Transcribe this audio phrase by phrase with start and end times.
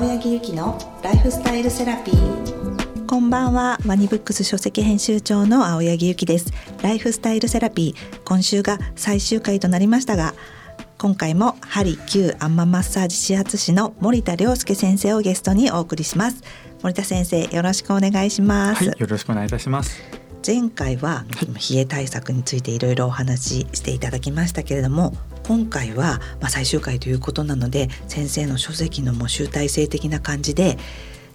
[0.00, 3.06] 青柳ゆきのライフスタイルセラピー。
[3.06, 3.78] こんばんは。
[3.84, 6.54] ワニブックス書籍編集長の青柳ゆきです。
[6.82, 8.20] ライフスタイルセラピー。
[8.24, 10.32] 今週が最終回となりましたが
[10.96, 16.42] 今回も針灸アンママッサージ始発師の森田亮介先生をゲストにお送りします。
[16.82, 20.19] 森田先生よろしくお願いします、はい、よろしくお願いいたします。
[20.46, 21.26] 前回は
[21.70, 25.12] 冷え対策についていろいろお話ししていただきましたけれども
[25.46, 30.78] 今回はま最終回ということなので先生の書籍のも集大成的な感じで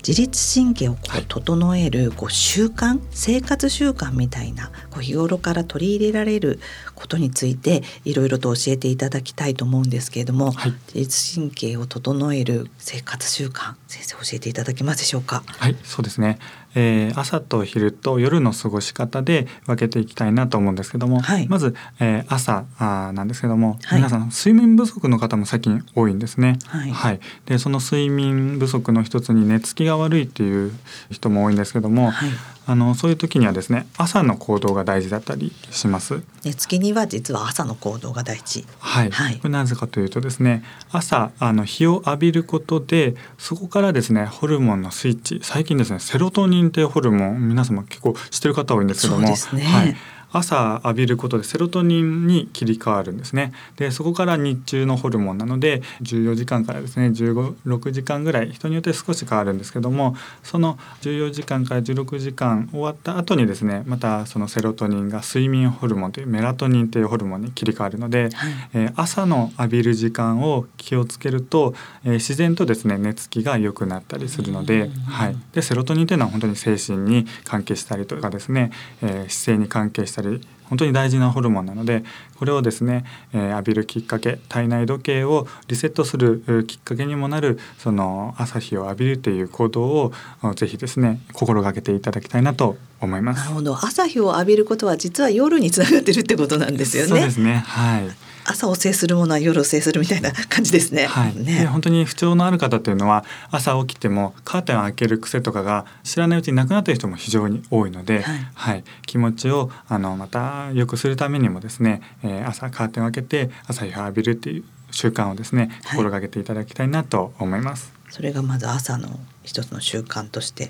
[0.07, 6.59] 自律神経をこう整えるこう習慣、生活習慣みたいなこう日頃から取り入れられる
[6.93, 15.43] ことについていろいろと教えていただきたいと思うんですけれども、はい、自律神経を整える生活習慣先生教えていただけますでしょうか？
[15.47, 16.37] はいそうですね、
[16.75, 26.59] えー、朝と昼と夜の過ごし方で分けていきたいなと思うんですけども、はい、まず、えー、朝あなんですけども、はい、皆さん睡眠不足の方も最近多いんですね。
[26.67, 30.71] はい、はい、でその睡眠不足の一つに寝つきが悪いっていう
[31.09, 32.29] 人も多いんですけども、はい、
[32.67, 36.21] あのそういう時にはですね朝の行動が大事だったりします。
[36.43, 38.65] 寝つきには実は朝の行動が大事。
[38.79, 49.95] はい、はい、なぜかというとですね朝あの日を浴びることでそこからですねホルモンのスイッチ最近ですねセロトニンっていうホルモン皆様結構知ってる方多いんですけども、ね、はい
[50.37, 53.53] 朝浴びることでセロトニンに切り替わるんですね。
[53.77, 68.31] でそこから日中のホルモンなので14時間からですね156時間ぐらい人によって少し変わるんですけどもその14時間から16時間終わった後にですねまたそのセロトニンが睡眠ホルモンというメラトニンというホルモンに切り替わるので、はい、
[68.73, 71.73] えー、朝の浴びる時間を気をつけると、
[72.03, 82.03] えー、自然とですね寝つきが良くなったりするので,、はい、でセロトニンというのは本当に精神に関係したりとかですね、えー、姿勢に関係したりり本当に大事なホルモンなので
[82.37, 90.13] これをですね、えー、浴びるきっかけ体内時計をリセットするきっかけにもなるその朝日を浴びるという行動を
[90.55, 93.43] ぜひですね心がけていただきたいなと思います。
[93.43, 97.09] なるほど朝日を浴びることは実は夜につながってるってことなんですよね。
[97.09, 101.07] そうですねはい朝を制するものは夜を制するみたいな感じですね。
[101.07, 101.65] はい、ね。
[101.65, 117.93] 本当に不調のある方っていうのは朝起きてもカーテンを開ける癖とかが知らないうちになくなっている人も非常に多いので、はい、はい、気持ちをあのまた良くするためにもですね、えー、朝カーテンを開けて朝日を浴びるっていう習慣をですね心がけていただきたいなと思います。
[118.09, 120.69] それがまず朝の一つの習慣として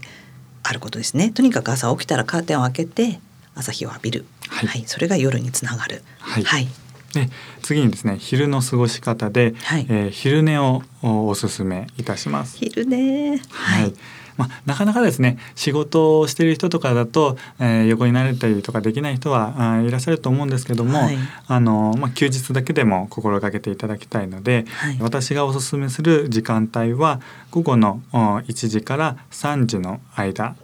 [0.64, 1.30] あることですね。
[1.32, 3.20] とにかく朝起きたらカーテンを開けて
[3.54, 6.04] 朝日を浴びる、はい、はい、それが夜につながる。
[6.20, 6.68] はい、はい
[7.16, 7.30] で
[7.64, 12.58] 次にですね昼の過ごし方で、はい、えー、昼寝をおすすめいたします。
[12.58, 13.38] 昼寝。
[13.50, 13.94] はい、はい。
[14.38, 21.18] まあ、なかなかですね仕事をしている人とかだと、えー、横になれたりとかできない人はあいらっしゃると思うんですけども、はい、
[21.48, 27.22] あのまあ、休日だけでも心がけていただきたいので、はい、私がおすすめする時間帯は
[27.52, 30.56] 午後の1時から3時の間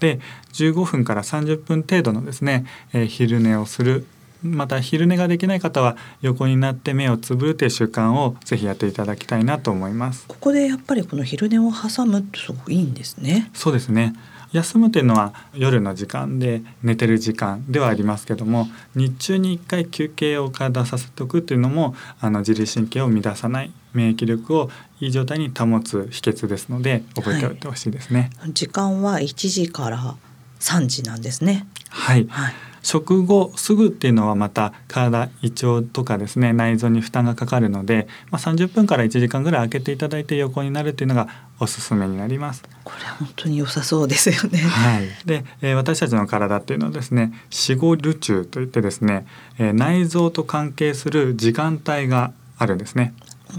[0.00, 0.18] で
[0.54, 4.06] 15分から30分程度のですね、えー、昼寝をする
[4.42, 10.24] また昼寝ができない方は横になって目をつぶるという習慣をぜひやっていただきたいなと思います。
[10.26, 13.50] ここでやっぱりこの昼寝を挟むとすごくいいんですね。
[13.54, 14.14] そうですね。
[14.52, 24.70] 休むというのは夜の時間で寝てる時間ではありますけども日中に1回休憩を体させておくというのもあの自律神経を乱さない免疫力を
[25.00, 30.16] いい状態に保つ秘訣ですので覚えておいてほしいですね、はい、時間は1時から
[30.58, 31.66] 3時なんですね。
[31.88, 41.28] はい、はい食後すぐっていうのはまた体胃腸とかですね内臓に負担がかかるので、まあ、30分から1時間ぐらい空けていただいて横になるっていうのが
[41.60, 42.62] おすすめになります。
[42.84, 44.58] これ本当に良さそうですよね。
[44.58, 45.08] はい。
[45.26, 49.26] で、えー、私たちの体っていうのはですね、死後流中といってですね、
[49.58, 53.12] えー、内臓と関係する時間帯があるんですね。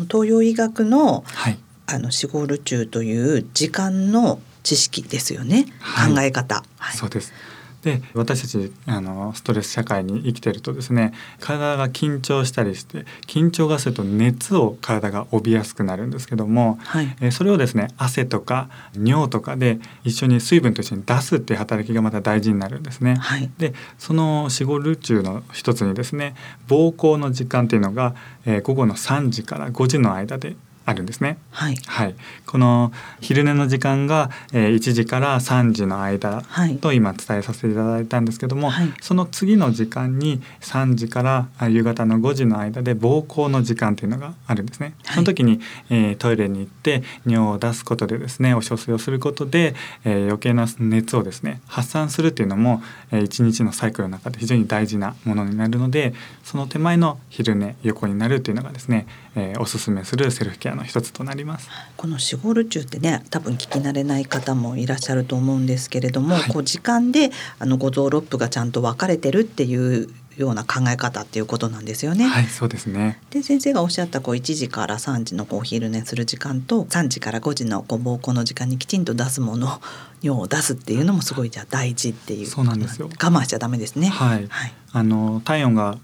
[0.10, 5.68] 東洋医学の、はい、あの死後流中という時間の知識ですよね。
[5.80, 6.64] はい、考え方。
[6.78, 7.34] はい、そうです。
[7.82, 23.16] で私たちあのストレス社会に生きてるとですね体が緊張したりして緊張がすると熱を体が帯びやすくなるんですけども、はい、えそれをですね汗とか尿とかで一緒に水分と一緒に出すっていう働きがまた大事になるんですね。
[23.16, 26.36] はい、でその死後ル中の一つにですね
[26.68, 30.56] 膀胱の時間っていうのが、えー、午後の3時から5時の間で
[30.92, 31.38] あるんですね。
[31.52, 32.16] はい、はい、
[32.46, 32.92] この
[33.22, 36.44] 昼寝の時間が、えー、1時から3時の間
[36.82, 44.94] と今伝えさせていただいたんですけども、はい、その次の時間に3時から夕方の5時の間で膀胱の時間というのがあるんですね。
[45.04, 49.74] その時に、えー、トイレに行って尿を出すことでですねお小水をすることで、
[50.04, 56.14] えー、余計な熱をですね発散するっていうのも、えー、1日のサイクルの中で非常に大事なものになるので
[56.44, 72.26] その手前の昼寝横になるというのがですねえー、おすすめするセルフケアの一つとなりますこのシゴルチュってね多分聞き慣れない方もいらっしゃると思うんですけれども、はい、こう時間であの五臓六腑がちゃんと分かれてるっていうような考え方っていうことなんですよね。
[72.26, 73.20] はい、そうですね。
[73.30, 79.82] で先生がおっしゃったこう1時から3時のお昼寝する時間と3時から5時のこう膀胱の時間にきちんと出すもの
[80.22, 83.08] 尿を出すっていうのもすごいじゃ大事っていうそうなんですよ。
[83.08, 84.08] 我慢しちゃダメですね。
[84.10, 84.48] はい。
[84.48, 85.98] はい、あの体温が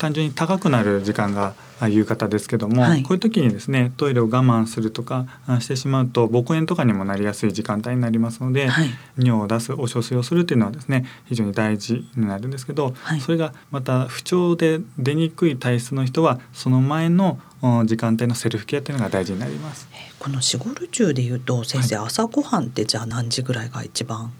[0.00, 1.52] 単純に高くなる時間が
[1.86, 5.26] 夕方ですけども、はい、こういう時にですねトイレを我慢するとか
[5.60, 8.88] してしまうと膀胱炎とかにもなりやすい時間帯になりますので、はい、
[9.18, 17.38] 尿を出すお小水をするっていうのはですね非常に大事になるんですけど、はい、それがまた不調で出にくい体質の人はその前の
[17.84, 19.86] 時間帯のセルフケアっていうのが大事になります。
[20.18, 24.32] このシゴル中でいうと先生、朝ごはんってじゃあ何時ぐらいが一番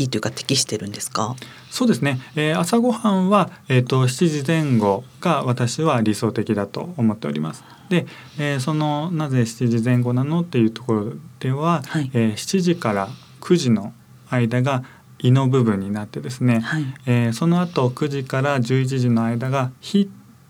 [0.00, 1.36] いいというか適してるんですか？
[1.70, 7.62] そうですね、えー、朝ごはんは、えーと、7時前後が私は理想的だと思っております。
[7.90, 8.06] で、
[8.38, 13.08] えー、そのなぜ7時前後なのっていうところでは、はい、えー、7時から
[13.40, 13.92] 9時の
[14.30, 14.84] 間が
[15.18, 20.08] 胃の部分になってですね、はい、えー、その後9時から11時の間が脾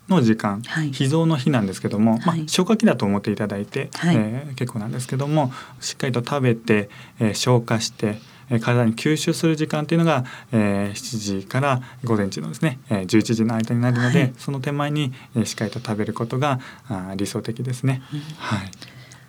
[0.08, 8.18] の時間、はい、脾臓の日なんですけども、まあ、消化器だと思っていただいて、はい、えー、結構なんですけどもしっかりと食べて、えー、消化して
[8.58, 16.58] 体に吸収する時間というのが、えー、7時から午前中のですね、えー、11時の間になるので、はい、その手前に、えー、しっかりと食べることが
[16.88, 18.02] あ理想的ですね。
[18.12, 18.70] うん、はい、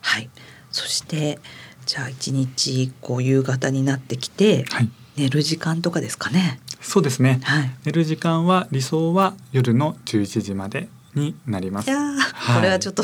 [0.01, 0.29] はい、
[0.71, 1.39] そして
[1.85, 6.59] じゃあ一日こう夕方になってきて、はい、寝る時間とかですかね。
[6.81, 11.89] そうですね、はい、寝る時間は理想は夜の11時までになります。
[11.89, 13.03] いや、はい、これはちょっと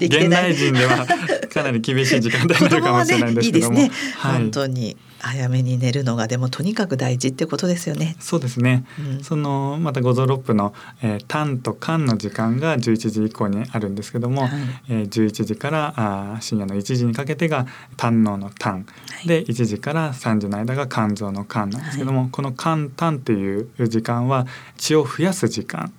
[0.00, 1.06] 現代人では
[1.52, 3.86] かなり厳しい時間帯になるかもしれないんですけども、ねい。
[3.86, 3.94] いね。
[4.16, 8.16] はい、本当に早めに寝るのがでもとにかく大事ってことですよね。
[8.20, 8.84] そうですね。
[8.98, 14.50] うん、そのまた五臓六腑の、えー、単と間の時間が11時以降にあるんですけども、はい、
[14.88, 24.46] えー、11時からあ深夜の1時にかけてが胆のの胆、はい、で1時から3時の間が肝臓の肝なんですけども、はい、この肝胆っていう時間は
[24.76, 25.92] 血を増やす時間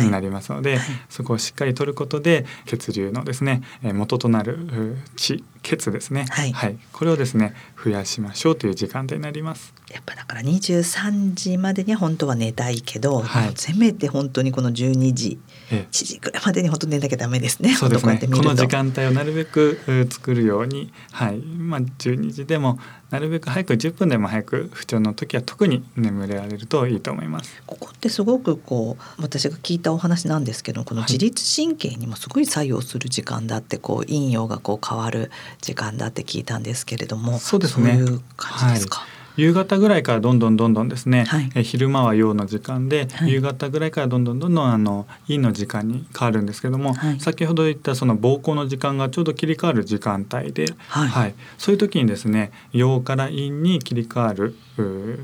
[0.00, 9.74] になりますので、はい、そこをしっかり取ることで血流のですね元となる血血ですね、はい、はい、これをですね増やしましょうという時間帯になります。
[9.90, 15.38] やっぱだから23時までに本当は寝たいけど、はい、せめて本当にこの12時、
[15.70, 17.74] ええ、1時ぐらいまでに本当寝なきゃダメですね。
[17.74, 18.18] そうですね。
[18.18, 20.92] この時間帯をなるべく作るように。
[21.12, 21.38] はい。
[21.38, 22.78] まあ12時でも
[23.10, 27.62] なるべく早く10分でも早く不調の時は特に眠れられるといいと思います。
[27.66, 35.30] ここってすごくこう私が聞いたお話なんですけどこの自律神経にもすごい作用する時間だってこう陰陽がこう変わる
[35.60, 37.92] 時間だって聞いたんですけれどもそうですね。
[37.92, 51.34] そういう感じですか、はい夕方ぐらいからどんどんどんどんですね、はい、え昼間は陽の時間で、はい、夕方ぐらいからどんどんどんどんあの陰の時間に変わるんですけども、はい、先ほど言ったその膀胱の時間がちょうど切り替わる時間帯で、はい。
[51.56, 54.56] そういう時にですね陽から陰に切り替わる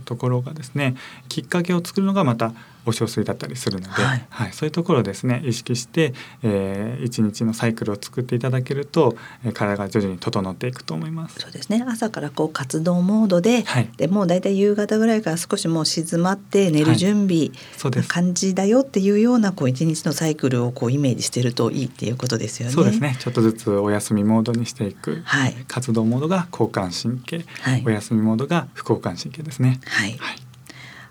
[0.04, 0.94] ところがですね
[1.28, 2.52] きっかけを作るのがまた
[2.86, 11.40] お小水だったりするので、はい、はい、そういうところをですね意識して、えー、一日のサイクルを作っていただけると、えー、体が徐々に整っていくと思います。
[11.40, 11.84] そうですね。
[11.86, 17.50] 朝からこう活動モードで、はい、でもうだいたい夕方ぐらいから少しもう静まって寝る準備
[17.90, 22.74] な感じだよっていうようなこう一日のサイクルをこうイメージしてるといいっていうことですよね。
[22.74, 23.16] そうですね。
[23.18, 29.80] ちょっとずつお休みモードにしていく、はい、活動モードが交感神経、はい、お休みモードが副交感神経ですね。
[29.84, 30.43] はい、はい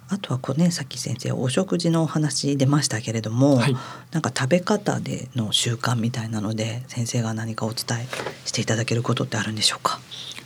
[0.09, 3.75] あとはこうねさっき先生お食事のお話出ましたけれども、はい、
[4.11, 8.07] なんか食べ方での習慣みたいなので先生が何かお伝え
[8.45, 9.99] していただけることってあるんでしょうか？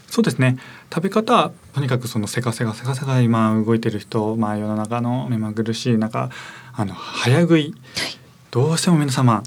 [0.10, 0.58] そうですね。
[0.94, 6.30] 食べ方とにかくそのせかせかせかせか今動いてる人、まあ、世の中の目まぐるしい中
[6.74, 7.74] あの早食い、はい、
[8.50, 9.44] どうしても皆様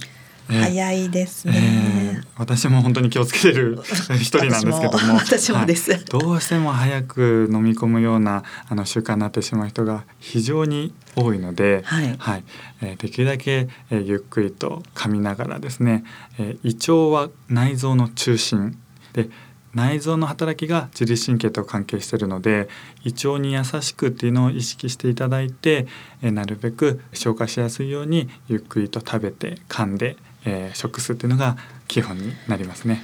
[0.49, 2.10] 早いですね、えー、
[2.41, 3.79] 私も本当に気をつけてる
[4.17, 5.17] 一人なんですけども。
[5.17, 12.45] 私もです、はい、どうしても早く飲み込むようなあの習慣になってしまう人が非常に多いので、はい、はい、
[12.81, 16.03] えー、できるだけ、えー、ゆっくりと噛みながらですね、
[16.39, 18.79] えー、胃腸は内臓の中心。
[19.13, 19.29] で
[19.75, 22.69] 内臓の働きが自律神経と関係しているので
[23.05, 25.87] 胃腸に優しくっていうのを意識していただいて
[26.23, 31.57] えなるべく消化しやすいようにゆっくりと食べて噛んでえー、食すっていうのが
[31.91, 33.03] 基本になりますね。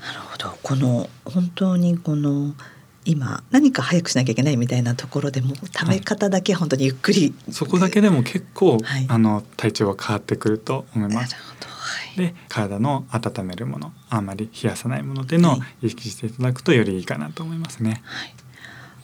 [0.00, 2.54] なるほどこの本当にこの
[3.04, 11.34] 今何か早くしなきゃいけないみたいなところでも食べ方だけ本当にゆっくり、はい、そこだけでも結構、はい、あの体調は変わってくると思います。
[11.34, 11.40] は
[12.14, 18.00] い、で体の温めるものあんまり冷やさないものっていうのを意識していただくとよりいいかなと思いますね。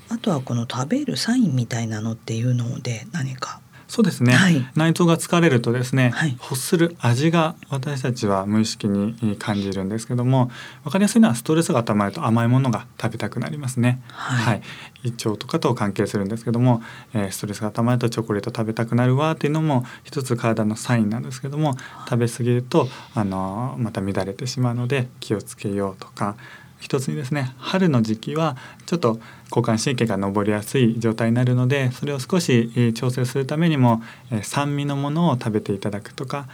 [0.08, 3.60] あとはこの食べるサインみたいなのっていうので何か
[3.90, 10.48] そうですね、はい、内臓が疲れるとですね、はい、欲する味が私たちは無意識に感じるんですけども
[10.84, 14.62] 分かりやすいのはストレスが溜まると甘いものが食べたくなりますね、はい、はい、
[15.02, 16.82] 胃腸とかと関係するんですけども、
[17.14, 21.76] えー、ストレスが溜まるとチョコレート食べたくなるわっていうのも一つ体のサインなんですけども
[22.08, 26.36] 食べ過ぎるとあのまた乱れてしまうので気をつけようとか
[26.80, 28.56] 一つにですね春の時期は
[28.86, 34.02] ちょっと交感神経が上りやすい状態になるのでそれを少し調整するためにも
[34.42, 36.48] 酸味のものを食べていただくとか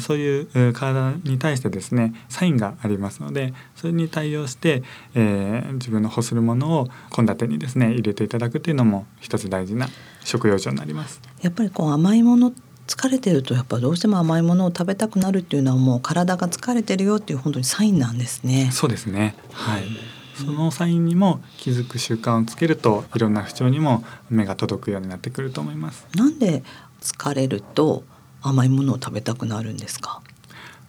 [0.00, 4.82] そういう体に対してですねサインがありますのでそれに対応して、
[5.14, 9.88] え、自分の欲するものを献立にですね入れていただくというのも一つ大事な
[10.24, 11.20] 食用上になります。
[11.40, 12.52] やっぱりこう甘いもの
[12.90, 18.70] 疲れてるとやっぱどうしても甘いものを食べたくなるっていうのはもう体が疲れてるよっていう本当にサインなんですね。
[18.72, 19.36] そうですね。
[19.52, 19.84] はい。
[20.34, 26.04] そのサインにも気づく習慣をつけるといろんな不調にも目が届くようになってくると思います。
[26.16, 26.64] なんで
[27.00, 28.02] 疲れると
[28.42, 30.20] 甘いものを食べたくなるんですか？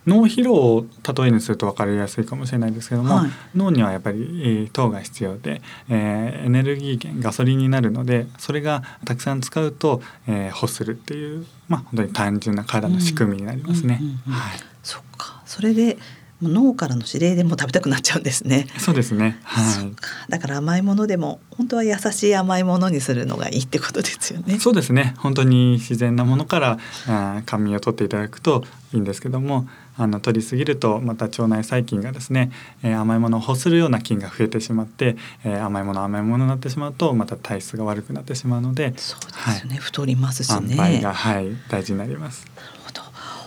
[0.07, 14.01] 脳疲労を例えにすると分かりやすいかもしれないですけども、はい、脳にはやっぱり、えー、糖が必要で、えー、エネルギー源ガソリンになるのでそれがたくさん使うと、えー、欲するっていうまあ本当に単純な体の仕組みになりますね。
[14.27, 15.97] はい、そっかそれで
[16.41, 18.67] 脳からの指令でも食べたくなっちゃうんですね。
[18.79, 19.37] そうですね。
[19.43, 19.93] はい。
[20.29, 24.59] だから甘いものでも本当は優しい甘いものにするのがいいってことですよね。
[24.59, 25.13] そうですね。
[25.17, 29.67] 本当に自然なものからあ甘味を取っていただくといいんですけども、
[29.97, 32.51] あの取りすぎるとまた腸内細菌がですね、
[32.83, 39.71] えー、甘いものを欲するような菌が増えてしまって、えー、甘いもの甘いものになってしまうとまた体質が悪くなってしまうので、そうですね。
[39.71, 40.75] はい、太りますしね。
[40.77, 42.45] 塩梅がはい大事になります。
[42.55, 43.01] なるほど。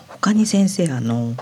[0.08, 1.34] 他に先生あの。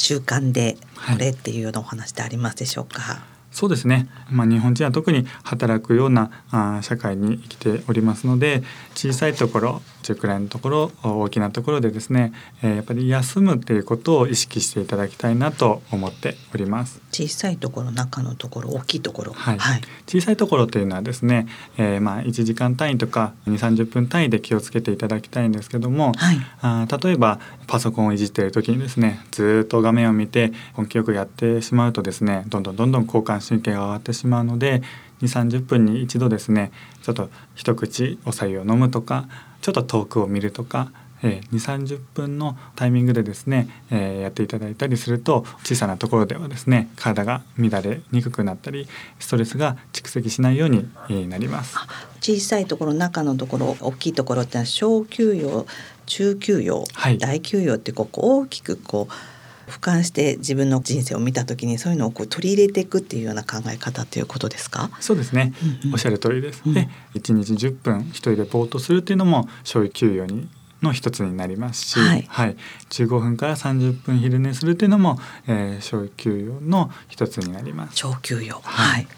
[0.00, 3.00] 習慣でこれっていうようなお話でありますでしょうか？
[3.00, 3.16] はい
[3.50, 8.62] そうですね、まあ、日本人は特に働くようなあ社会に生きておりますので
[8.94, 9.82] 小さいところ
[10.14, 17.00] 中くらいのところ大きなところでですね、えー、やっぱり休むっていうことを意識していただきたいなと思っております。
[17.10, 21.46] 小さいところ中のところ大きいところ、はい、はい、小さいところというのはですね、
[21.76, 34.82] えー、まあ1時間単位とか2 3 0分単位で気をつけていただきたいんですけども、はい、あ例えばパソコンをいじっている時にですねずっと画面を見て根気よくやってしまうとですねどんどんどんどん交感神経が上がってしまうので
[35.22, 36.72] 2 3 0分に一度ですね
[37.02, 39.28] ちょっと一口お白湯を飲むとか
[39.60, 40.90] ちょっと遠くを見るとか、
[41.22, 51.76] えー、2 3 0分のタイミングでですね、えー、やっていただいたりすると小さなところではですね体が乱れにくくなったりストレスが蓄積しないようになります。
[52.20, 55.66] 小さいところ中のところ大きいところってのは小休養
[56.06, 59.37] 中休養、はい、大休養ってこう大きくこう
[59.68, 64.90] 俯瞰して自分の人生を見た時にそういうのをこう取り入れていくっていうような考え方ということですか？
[65.00, 70.48] そうですね、うんうん、おっしゃる通りです、うん、で1日10分一人でぼーっとするっていうのも小児休養に
[70.82, 72.56] の一つになりますし、はい、はい、
[72.90, 77.96] 15分から30分昼寝するっていうのも、えー、小休養の一つになります。
[77.96, 79.08] 小休養、はい、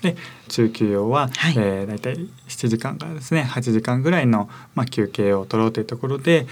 [0.00, 0.16] で
[0.48, 2.16] 中休養は、はい、えー、大体
[2.48, 6.46] 7時間からですね8時間ぐらいの、まあ、休憩を取ろうというところで、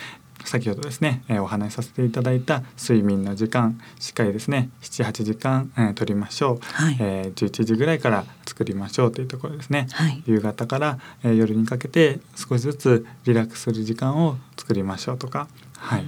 [0.45, 16.05] 先ほどですね、えー、お話しさせていただいた睡眠の時間しっかりですね78時間、えー、取りましょう、はい、えー、11時ぐらいから作りましょうというところですね、はい、夕方から、えー、夜にかけて少しずつリラックスする時間を作りましょうとか、はい。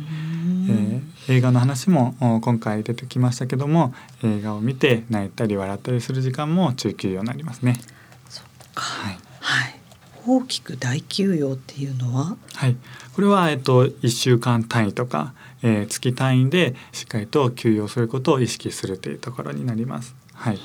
[0.68, 7.80] えー、映画の話も今回出てきましたけども映画を見て泣いたり笑ったりする時間も中休養になりますね。
[8.74, 9.21] はい
[10.26, 12.76] 大きく大休養っていうのは、はい、
[13.14, 20.14] これは、えっと、1週間単位とか、えー、月単位でしっかりと休養することを意識するというところになります。
[20.34, 20.58] はい。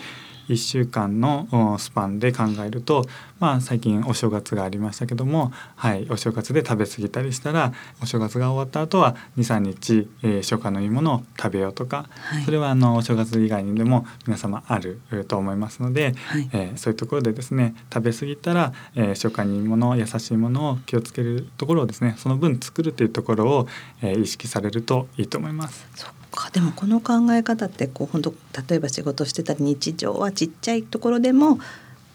[0.50, 3.06] 1週間のスパンで考えると、
[3.40, 23.68] まあ、最近お正月がありましたけども、はい、お正月で食べ過ぎたりしたらお正月が終わった後は23日、えー、初夏のいいものを食べようとか、はい、それはあのお正月以外にでも皆様あると思いますので、はい、えー、そういうところでですね食べ過ぎたら、えー、初夏にいいもの優しいものを気をつけるところをですねその分作るというところを、
[24.02, 26.17] えー、意識されるといいと思います。
[26.38, 26.52] か。
[26.52, 28.34] でもこの考え方ってこう本当
[28.70, 31.60] 例えば仕事してたり日常はちっちゃいところでも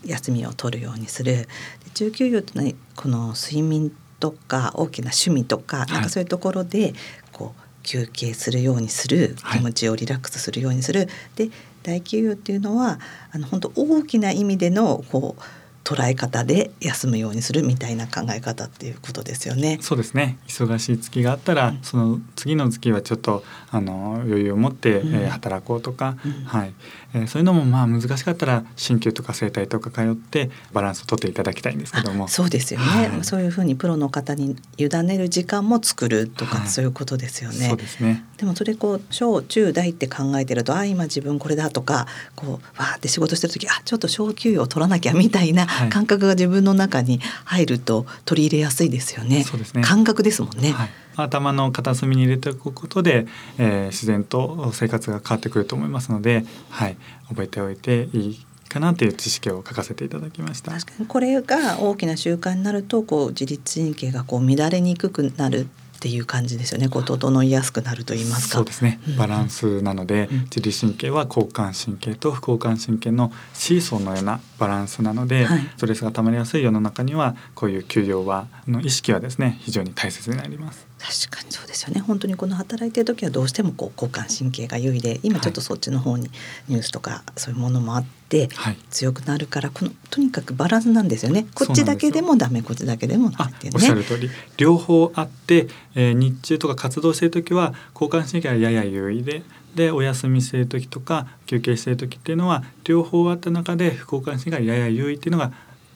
[0.05, 1.49] 休みを取るようにする。
[1.95, 6.95] 中休養ってのはこの睡眠とか大きな趣味とか、はい、なんかそういうところで
[7.33, 9.37] こう休憩するようにする。
[9.53, 11.09] 気持ちをリラックスするようにする、はい、
[11.49, 11.51] で
[11.83, 13.01] 大休養っていうのは
[13.33, 15.43] あの本当大きな意味でのこう
[15.85, 19.79] 捉え方で休むようにするみたいな考え方っていうことですよね。
[19.81, 20.39] そうですね。
[20.47, 26.73] 忙しい月があったら、うん、その次の月はちょっとあの余裕を持って、うん、えー、働こうとか、うん、はい
[27.15, 32.29] えー、そういうのもまあ難しかったら鍼灸とか整体とか通ってバランスをとっていただきたいんですけども。
[32.29, 37.69] そうですよね、はい、そういうふうにプロの方に委ねる時間も作るとか、はい、そういうことですよね。
[37.69, 38.25] そうですね。
[38.39, 49.45] でもそれこう小中大って考えてるとあ今自分これだとかこうわーって仕事してる時あちょっと小休養を取らなきゃみたいな感覚が自分の中に入ると取り入れやすいですよね。
[49.45, 49.83] そうですね。
[49.83, 50.73] 感覚ですもんね。
[50.73, 53.27] はい頭の片隅に入れておくことで、
[53.59, 56.97] えー、自然と生活が変わってくると思いますので、はい、
[57.29, 60.73] 覚えておいていいかなという知識を書かせていただきました。
[60.73, 65.67] 確かにこれが大きな習慣になるとこう自律神経がこう乱れにくくなる
[66.03, 66.89] っていう感じですよね。
[66.89, 68.57] こう整いやすくなると言いますか。
[68.57, 68.99] そうですね。
[69.17, 82.01] バランスなので、うん、自律神経は交感神経と副交感神経のシーソーのようなバランスなので、はい、ストレスが溜まりやすい世の中にはこういう休養はの意識はですね非常に大切になります確かにそうですよね。
[82.01, 86.31] 本当にこの働いてる時はどうしてもこう交感神経が優位で今ちょっとそっちの方に
[86.69, 88.49] ニュースとかそういうものもあって
[88.91, 91.47] 強くなるからこのとにかくバランスなんですよね。
[91.55, 93.77] こっちだけでもダメこっちだけでもダメっていうね。
[93.77, 94.31] おっしゃる通り。
[94.57, 95.67] 両方あって、
[95.97, 99.43] えー、日中とか活動してる時は交感神経はやや優位で
[99.75, 105.53] でお休みしてる時とか休憩してる時っていうのは両方あった中で副交感神経がやや優位っていうのが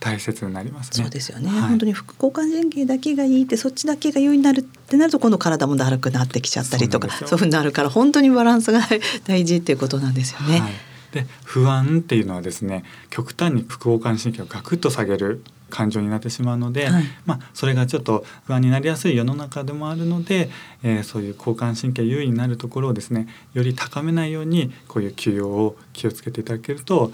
[0.07, 8.81] 大切になります、ね、そうですよね、はい、本当に副交感神経だけがいいってそっちだけが優位になるってなると今度体もだるくなってきちゃったりとかそういうふうになるから本当にバランスが
[9.27, 10.61] 大事っていうことなんですよね。
[10.61, 10.73] はい、
[11.13, 20.49] で不安っていうのはですね極端に副交感神経をガクッと下げる感情になってしまうので、はい、まあ、それがちょっと不安になりやすい世の中でもあるので、
[20.85, 27.11] えー、そういう交感神経優位になるところをですねより高めないようにこういう休養を気をつけていただけると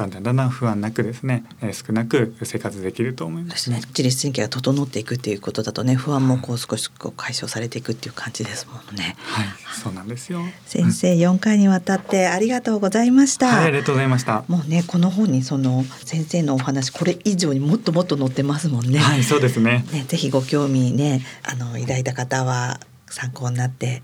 [0.00, 9.16] だんだんだんだん不安なくですね、えー、少なく生活できると思います、ね、自律神経が整っていくっていうことだとね不安もこう少しこう解消されていくっていう感じですもんね。
[9.18, 9.46] はい、
[9.82, 10.40] そうなんですよ。
[10.64, 13.48] 先生四回にわたってありがとうございました。
[13.48, 14.44] はい、ありがとうございました。
[14.48, 18.98] もうねこの本にその先生のお話これ以上にもっともっと載ってますもんね。
[18.98, 19.84] はい、そうですね。
[19.92, 22.80] ねぜひご興味ねあの抱いた方は
[23.10, 24.02] 参考になって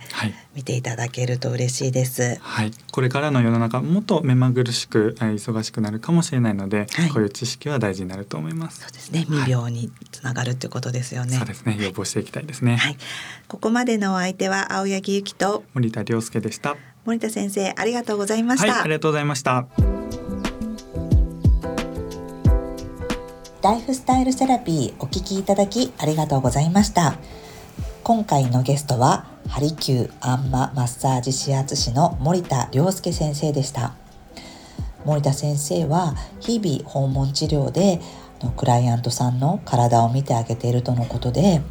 [0.54, 2.38] 見ていただけると嬉しいです。
[2.40, 8.81] はい、これからの世の中もっと目まぐるしく忙しくなるかもしれないので、はい、こういう知識は大事になると思います。
[8.81, 9.20] そうですね。
[9.28, 11.37] 未病につながるってことですよね。
[11.37, 11.76] そうですね。
[11.81, 12.76] 予防していきたいですね。
[12.76, 12.96] はい。
[13.48, 16.76] ここまでのお相手は青柳ゆきと森田亮介でした。
[17.04, 18.72] 森田先生ありがとうございました。
[18.72, 19.66] はい、ありがとうございました。
[23.62, 27.16] ライフスタイルセラピーお聞きいただきありがとうございました。
[28.07, 33.97] 今回のゲストはハリキューアンママッサージ指圧師の森田亮介先生でした。
[35.05, 38.01] 森田先生は日々訪問治療で
[38.57, 41.62] クライアントさんの体を見てあげているとのことで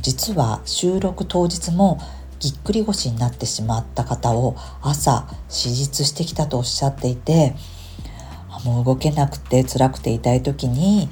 [0.00, 1.98] 実は収録当日も
[2.38, 7.56] ぎっくり腰になってしまった方を朝手術してきたとおっしゃっていて
[8.64, 11.08] もう動けなくて辛くて痛い時に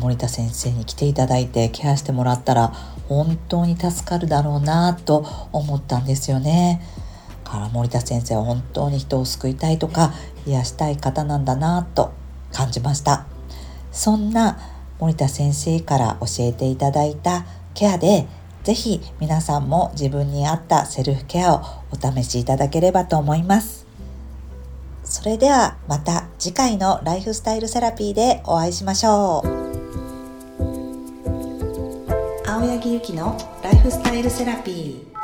[0.00, 2.72] 森田先生に来ていただいてケアしてもらったら
[3.08, 6.82] 本当に助かるだろうなと思ったんですよね。
[7.44, 10.12] から森田先生は本当に人を救いたいとか
[10.46, 12.12] 癒したい方なんだなと
[12.52, 13.26] 感じました。
[13.90, 14.58] そんな
[15.00, 18.26] 森田先生から教えていただいたケアで
[18.64, 23.86] ぜひ皆さんも自分に合ったセルフケアをお試しいただければと思います。
[25.04, 29.67] それではまた次回のライフスタイルセラピーでお会いしましょう。
[32.58, 35.17] 青柳ゆきのライフスタイルセラピー。